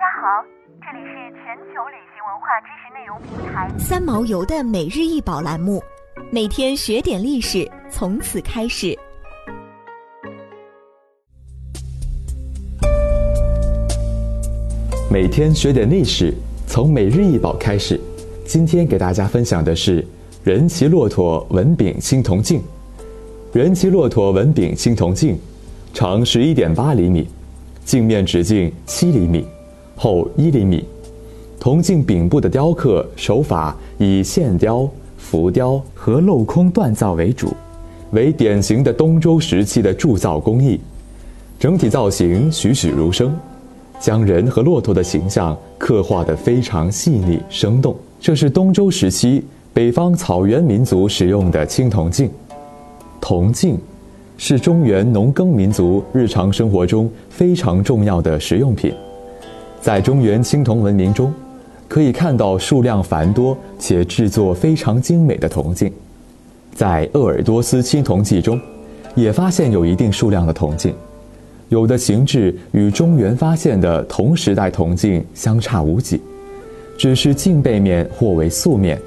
[0.00, 0.42] 家好，
[0.80, 1.12] 这里是
[1.44, 5.82] 全球旅行文化知识内容平台三毛游的每日一宝栏目，
[6.32, 8.98] 每天学点历史，从此开始。
[15.10, 16.32] 每天学点历史，
[16.66, 18.00] 从每日一宝开始。
[18.46, 20.02] 今天给大家分享的是
[20.42, 22.62] 人骑骆驼文炳青铜镜。
[23.52, 25.38] 人骑骆驼文炳青铜镜，
[25.92, 27.28] 长十一点八厘米，
[27.84, 29.46] 镜面直径七厘米，
[30.02, 30.82] 厚一厘米。
[31.58, 37.52] 铜镜柄部的雕刻手法以线雕、浮雕和镂空锻造为主，
[38.12, 40.80] 为典型的东周时期的铸造工艺。
[41.58, 43.30] 整体造型栩栩如生，
[44.00, 47.94] 将人和骆驼的形象刻画得非常细腻生动。
[48.18, 52.30] 这是东周时期北方草原民族使用的青铜镜。
[53.20, 53.76] 铜镜
[54.38, 58.94] 是中原农耕民族日常生活中非常重要的实用品。
[59.80, 61.32] 在中原青铜文明中，
[61.88, 65.90] 可以看到数量繁多且制作非常精美的铜镜。
[66.74, 68.60] 在鄂尔多斯青铜器中，
[69.14, 70.94] 也发现有一定数量的铜镜，
[71.70, 76.20] 有的形制与中原发现的同时代铜镜相差无几，
[76.98, 79.00] 只是镜背面或为素面，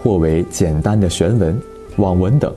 [0.00, 1.60] 或为简单的旋纹、
[1.96, 2.52] 网纹等。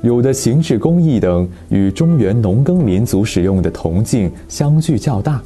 [0.00, 5.42] 有的形制工艺等与中原农耕民族使用的铜镜相距较大。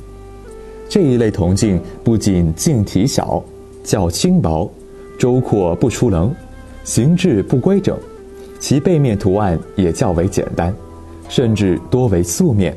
[0.92, 3.42] 这一类铜镜不仅镜体小、
[3.82, 4.70] 较轻薄、
[5.18, 6.30] 周阔不出棱，
[6.84, 7.96] 形制不规整，
[8.60, 10.70] 其背面图案也较为简单，
[11.30, 12.76] 甚至多为素面。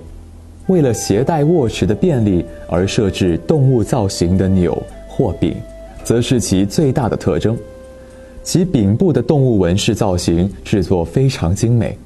[0.68, 5.54] 为了携带握持的便利而设置动物造型的钮或柄，
[6.06, 7.58] 则是其最大的特征。
[8.44, 11.98] 其柄部的动物纹饰造型制作非常精美。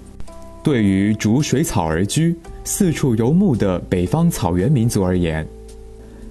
[0.64, 5.48] 对于逐水草而居、四处游牧的北方草原民族而言，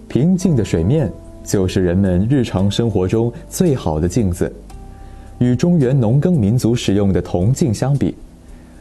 [0.08, 1.12] 平静的水面
[1.44, 4.50] 就是人们日常生活中最好的镜子。
[5.38, 8.14] 与中原农耕民族使用的铜镜相比，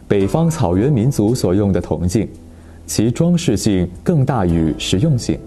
[0.07, 2.27] 北方草原民族所用的铜镜，
[2.85, 5.37] 其装饰性更大于实用性。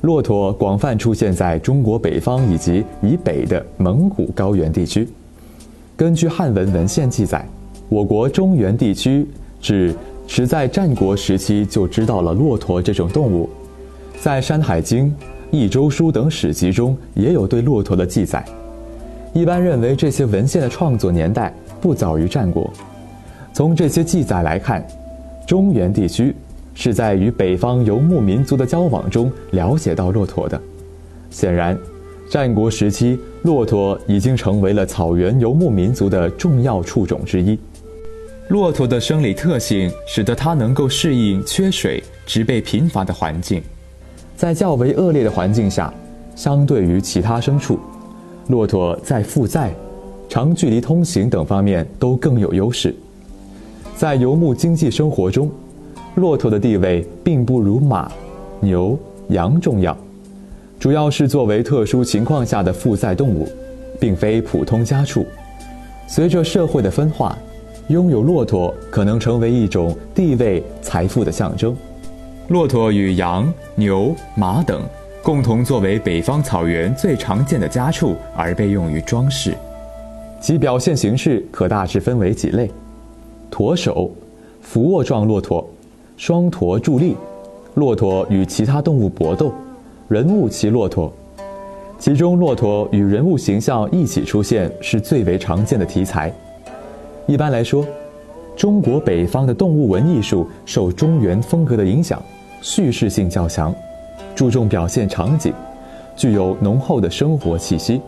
[0.00, 5.06] 骆驼广泛出现在中国北方以及以北的蒙古高原地区。
[5.96, 7.46] 根据汉文文献记载，
[7.88, 9.26] 我国中原地区
[9.60, 9.94] 指
[10.26, 13.48] 持在战国时期就知道了骆驼这种动物。
[14.20, 15.06] 在《山海经》
[15.50, 18.44] 《益州书》等史籍中也有对骆驼的记载。
[19.32, 22.70] 一般认为这些文献的创作年代不早于战国。
[23.52, 24.86] 从这些记载来看，
[25.46, 26.34] 中原地区。
[26.80, 30.62] 是在与北方游牧民族的交往中了解到骆驼的。
[31.28, 31.76] 显然，
[32.30, 37.58] 战国时期骆驼已经成为了草原游牧民族的重要畜种之一。
[38.46, 43.60] 骆驼的生理特性使得它能够适应缺水、植被贫乏的环境。
[44.38, 45.92] 在较为恶劣的环境下，
[46.36, 47.76] 相对于其他牲畜，
[48.46, 49.74] 骆驼在负载、
[50.28, 52.94] 长距离通行等方面都更有优势。
[53.96, 55.50] 在游牧经济生活中，
[56.14, 58.08] 骆驼的地位并不如马、
[58.60, 58.96] 牛、
[59.30, 59.96] 羊重要，
[60.78, 63.48] 主要是作为特殊情况下的负载动物，
[63.98, 65.26] 并非普通家畜。
[66.06, 67.36] 随着社会的分化，
[67.88, 71.76] 拥有骆驼可能成为一种地位、财富的象征。
[72.48, 74.80] 骆驼与羊、牛、马等
[75.22, 79.54] 共同作为北方草原最常见的家畜而被用于装饰，
[80.40, 82.70] 其表现形式可大致分为几类：
[83.50, 84.10] 驼首，
[84.62, 85.68] 俯卧状骆驼。
[86.16, 87.14] 双驼伫立，
[87.74, 89.52] 骆驼与其他动物搏斗，
[90.08, 91.12] 人物骑骆驼，
[91.98, 96.32] 其中骆驼与人物形象一起出现是最为常见的题材。
[97.26, 97.84] 一般来说，
[98.56, 102.20] 中国北方的动物纹艺术受中原风格的影响，
[102.60, 103.74] 叙事性较强，
[104.34, 105.52] 注重表现场景，
[106.16, 108.00] 具有浓厚的生活气息。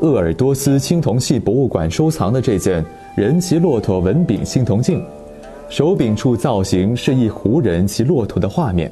[0.00, 2.84] 鄂尔多斯青铜器博物馆收藏的这件
[3.16, 5.02] 人骑骆驼纹柄青铜镜。
[5.68, 8.88] 手柄处造型是一胡人骑骆驼的画面，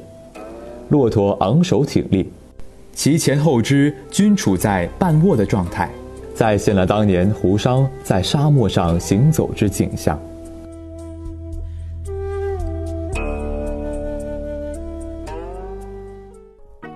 [0.89, 2.29] 骆驼昂首挺立，
[2.91, 5.89] 其前后肢均处在半卧的状态，
[6.33, 10.19] 再现了当年胡商在沙漠上行走之景象。